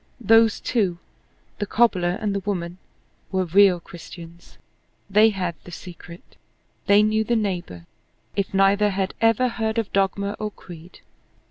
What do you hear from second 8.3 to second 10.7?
if neither had ever heard of dogma or